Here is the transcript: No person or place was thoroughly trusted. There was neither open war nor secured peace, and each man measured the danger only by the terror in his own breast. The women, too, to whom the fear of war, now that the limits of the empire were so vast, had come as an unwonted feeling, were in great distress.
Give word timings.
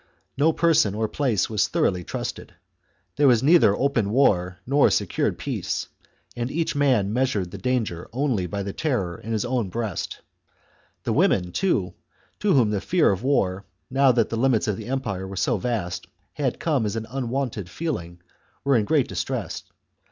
No 0.35 0.51
person 0.51 0.95
or 0.95 1.07
place 1.07 1.47
was 1.47 1.67
thoroughly 1.67 2.03
trusted. 2.03 2.55
There 3.17 3.27
was 3.27 3.43
neither 3.43 3.75
open 3.77 4.09
war 4.09 4.57
nor 4.65 4.89
secured 4.89 5.37
peace, 5.37 5.89
and 6.35 6.49
each 6.49 6.75
man 6.75 7.13
measured 7.13 7.51
the 7.51 7.59
danger 7.59 8.09
only 8.11 8.47
by 8.47 8.63
the 8.63 8.73
terror 8.73 9.15
in 9.19 9.31
his 9.31 9.45
own 9.45 9.69
breast. 9.69 10.21
The 11.03 11.13
women, 11.13 11.51
too, 11.51 11.93
to 12.39 12.53
whom 12.53 12.71
the 12.71 12.81
fear 12.81 13.11
of 13.11 13.21
war, 13.21 13.65
now 13.91 14.11
that 14.11 14.29
the 14.29 14.37
limits 14.37 14.67
of 14.67 14.75
the 14.75 14.87
empire 14.87 15.27
were 15.27 15.35
so 15.35 15.57
vast, 15.57 16.07
had 16.33 16.59
come 16.59 16.87
as 16.87 16.95
an 16.95 17.05
unwonted 17.07 17.69
feeling, 17.69 18.21
were 18.63 18.75
in 18.77 18.85
great 18.85 19.07
distress. 19.07 19.61